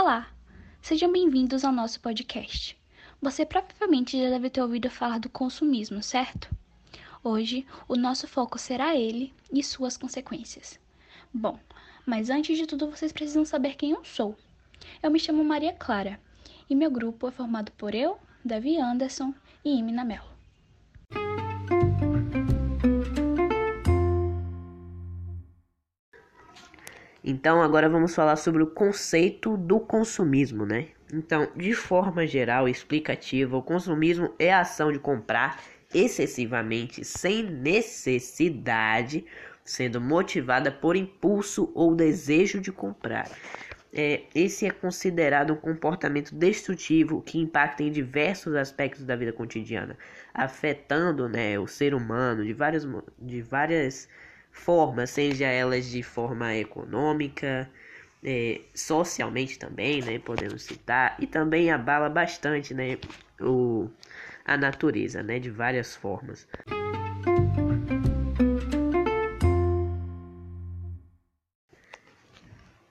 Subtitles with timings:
[0.00, 0.28] Olá!
[0.80, 2.78] Sejam bem-vindos ao nosso podcast.
[3.20, 6.48] Você provavelmente já deve ter ouvido falar do consumismo, certo?
[7.24, 10.78] Hoje, o nosso foco será ele e suas consequências.
[11.34, 11.58] Bom,
[12.06, 14.36] mas antes de tudo, vocês precisam saber quem eu sou.
[15.02, 16.20] Eu me chamo Maria Clara
[16.70, 20.37] e meu grupo é formado por eu, Davi Anderson e Imina Melo.
[27.30, 30.86] Então, agora vamos falar sobre o conceito do consumismo, né?
[31.12, 35.60] Então, de forma geral e explicativa, o consumismo é a ação de comprar
[35.92, 39.26] excessivamente sem necessidade,
[39.62, 43.30] sendo motivada por impulso ou desejo de comprar.
[43.92, 49.98] É, esse é considerado um comportamento destrutivo que impacta em diversos aspectos da vida cotidiana,
[50.32, 52.88] afetando né, o ser humano de várias,
[53.18, 54.08] de várias
[54.58, 57.70] formas, seja elas de forma econômica,
[58.22, 62.98] é, socialmente também, né, podemos citar, e também abala bastante, né,
[63.40, 63.88] o,
[64.44, 66.46] a natureza, né, de várias formas.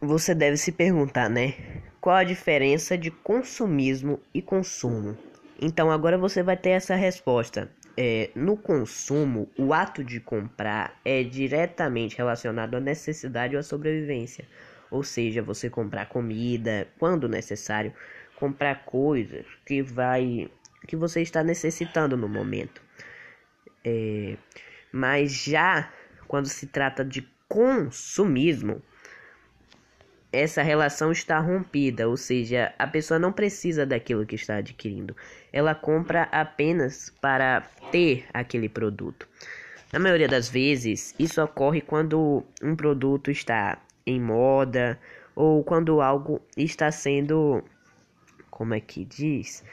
[0.00, 1.54] Você deve se perguntar, né,
[2.00, 5.16] qual a diferença de consumismo e consumo?
[5.60, 7.70] Então agora você vai ter essa resposta.
[7.96, 14.46] É, no consumo, o ato de comprar é diretamente relacionado à necessidade ou à sobrevivência.
[14.90, 17.92] Ou seja, você comprar comida quando necessário,
[18.36, 20.50] comprar coisas que vai
[20.86, 22.82] que você está necessitando no momento.
[23.84, 24.36] É,
[24.90, 25.90] mas já
[26.26, 28.82] quando se trata de consumismo,
[30.32, 35.14] essa relação está rompida, ou seja, a pessoa não precisa daquilo que está adquirindo.
[35.52, 39.28] Ela compra apenas para ter aquele produto.
[39.92, 44.98] Na maioria das vezes, isso ocorre quando um produto está em moda
[45.36, 47.62] ou quando algo está sendo
[48.50, 49.64] como é que diz?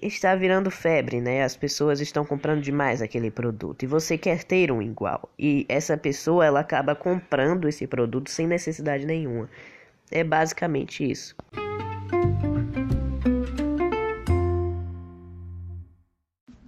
[0.00, 1.42] Está virando febre, né?
[1.42, 5.30] As pessoas estão comprando demais aquele produto e você quer ter um igual.
[5.38, 9.48] E essa pessoa ela acaba comprando esse produto sem necessidade nenhuma.
[10.10, 11.34] É basicamente isso.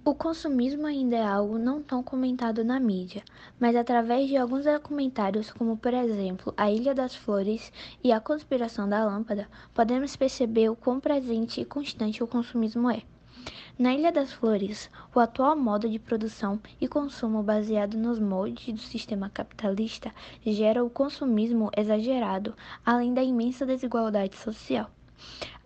[0.03, 3.23] O consumismo ainda é algo não tão comentado na mídia,
[3.59, 8.87] mas através de alguns documentários, como por exemplo A Ilha das Flores e A Conspiração
[8.87, 13.03] da Lâmpada, podemos perceber o quão presente e constante o consumismo é.
[13.79, 18.79] Na Ilha das Flores, o atual modo de produção e consumo baseado nos moldes do
[18.79, 20.11] sistema capitalista
[20.43, 24.89] gera o consumismo exagerado, além da imensa desigualdade social.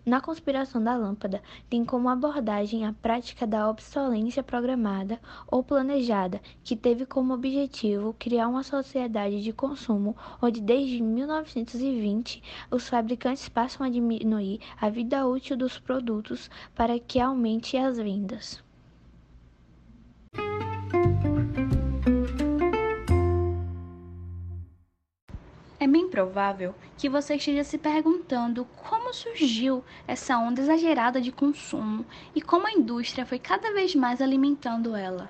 [0.04, 1.40] Na conspiração da lâmpada,
[1.70, 8.48] tem como abordagem a prática da obsolência programada ou planejada, que teve como objetivo criar
[8.48, 15.56] uma sociedade de consumo onde desde 1920 os fabricantes passam a diminuir a vida útil
[15.56, 18.60] dos produtos para que aumente as vendas.
[25.78, 28.64] É bem provável que você esteja se perguntando
[29.12, 34.22] como surgiu essa onda exagerada de consumo e como a indústria foi cada vez mais
[34.22, 35.28] alimentando ela.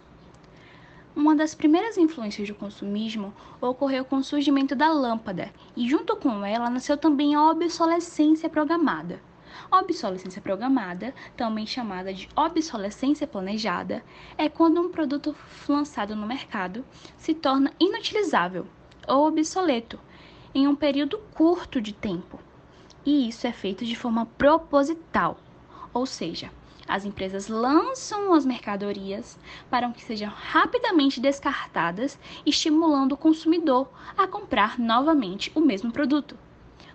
[1.16, 6.46] Uma das primeiras influências do consumismo ocorreu com o surgimento da lâmpada, e junto com
[6.46, 9.20] ela nasceu também a obsolescência programada.
[9.68, 14.04] A obsolescência programada, também chamada de obsolescência planejada,
[14.38, 15.34] é quando um produto
[15.68, 16.84] lançado no mercado
[17.18, 18.64] se torna inutilizável
[19.08, 19.98] ou obsoleto
[20.54, 22.38] em um período curto de tempo.
[23.04, 25.36] E isso é feito de forma proposital,
[25.92, 26.50] ou seja,
[26.86, 29.38] as empresas lançam as mercadorias
[29.70, 36.36] para que sejam rapidamente descartadas, estimulando o consumidor a comprar novamente o mesmo produto.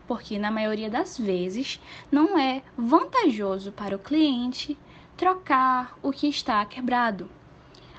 [0.07, 1.81] Porque na maioria das vezes
[2.12, 4.78] não é vantajoso para o cliente
[5.17, 7.29] trocar o que está quebrado.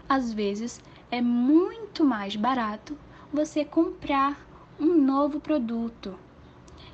[0.08, 0.80] Às vezes
[1.10, 2.96] é muito mais barato
[3.32, 4.38] você comprar
[4.78, 6.18] um novo produto.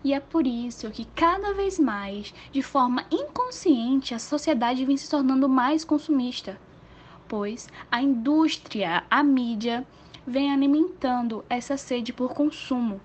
[0.04, 5.08] E é por isso que cada vez mais, de forma inconsciente, a sociedade vem se
[5.08, 6.60] tornando mais consumista,
[7.26, 9.86] pois a indústria, a mídia,
[10.26, 13.00] vem alimentando essa sede por consumo.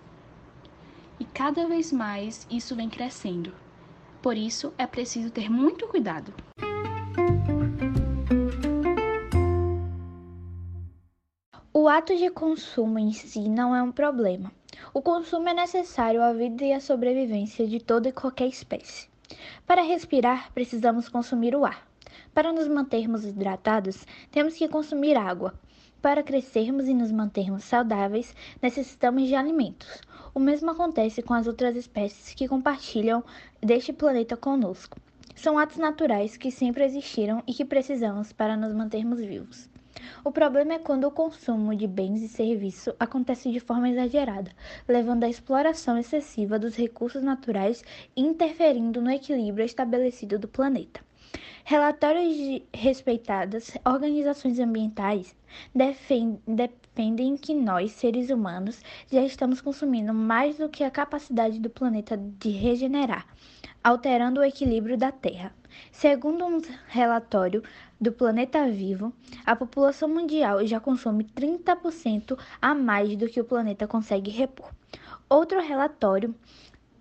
[1.17, 3.53] E cada vez mais isso vem crescendo.
[4.21, 6.33] Por isso é preciso ter muito cuidado.
[11.73, 14.58] O ato de consumo em si não é um problema.
[14.93, 19.07] O consumo é necessário à vida e à sobrevivência de toda e qualquer espécie.
[19.65, 21.87] Para respirar, precisamos consumir o ar.
[22.33, 25.53] Para nos mantermos hidratados, temos que consumir água.
[26.01, 30.01] Para crescermos e nos mantermos saudáveis, necessitamos de alimentos.
[30.33, 33.23] O mesmo acontece com as outras espécies que compartilham
[33.61, 34.97] deste planeta conosco.
[35.35, 39.69] São atos naturais que sempre existiram e que precisamos para nos mantermos vivos.
[40.23, 44.51] O problema é quando o consumo de bens e serviços acontece de forma exagerada,
[44.87, 47.83] levando à exploração excessiva dos recursos naturais
[48.15, 51.01] e interferindo no equilíbrio estabelecido do planeta.
[51.63, 55.35] Relatórios de respeitadas organizações ambientais
[55.75, 58.81] defendem que nós, seres humanos,
[59.11, 63.27] já estamos consumindo mais do que a capacidade do planeta de regenerar,
[63.83, 65.53] alterando o equilíbrio da Terra.
[65.91, 67.63] Segundo um relatório
[67.99, 69.13] do Planeta Vivo,
[69.45, 74.71] a população mundial já consome 30% a mais do que o planeta consegue repor.
[75.29, 76.33] Outro relatório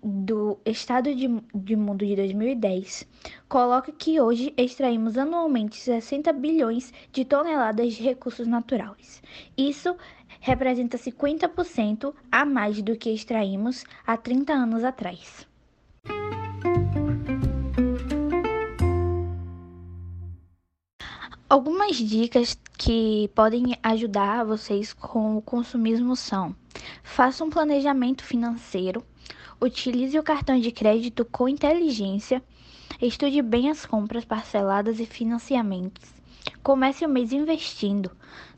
[0.03, 3.07] do Estado de, de, Mundo de 2010
[3.47, 9.21] coloca que hoje extraímos anualmente 60 bilhões de toneladas de recursos naturais.
[9.57, 9.95] Isso
[10.39, 15.47] representa 50% a mais do que extraímos há 30 anos atrás.
[21.49, 26.55] Algumas dicas que podem ajudar vocês com o consumismo são:
[27.01, 29.03] faça um planejamento financeiro,
[29.59, 32.43] utilize o cartão de crédito com inteligência,
[33.01, 36.13] estude bem as compras parceladas e financiamentos.
[36.61, 38.11] Comece o mês investindo,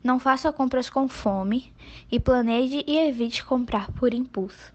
[0.03, 1.73] não faça compras com fome
[2.11, 4.73] e planeje e evite comprar por impulso.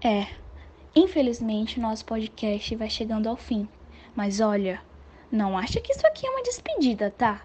[0.00, 0.41] É,
[0.94, 3.66] Infelizmente, nosso podcast vai chegando ao fim.
[4.14, 4.82] Mas olha,
[5.30, 7.42] não acha que isso aqui é uma despedida, tá?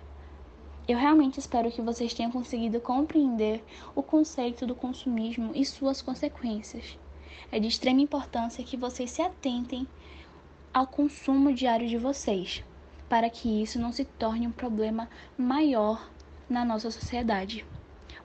[0.85, 3.63] Eu realmente espero que vocês tenham conseguido compreender
[3.95, 6.99] o conceito do consumismo e suas consequências.
[7.49, 9.87] É de extrema importância que vocês se atentem
[10.73, 12.65] ao consumo diário de vocês,
[13.07, 16.11] para que isso não se torne um problema maior
[16.49, 17.65] na nossa sociedade.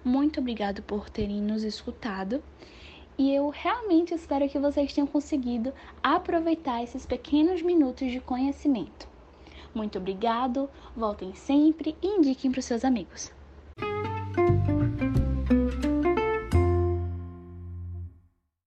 [0.04, 2.42] Muito obrigado por terem nos escutado
[3.18, 5.72] e eu realmente espero que vocês tenham conseguido
[6.02, 9.08] aproveitar esses pequenos minutos de conhecimento.
[9.74, 13.32] Muito obrigado, voltem sempre e indiquem para os seus amigos.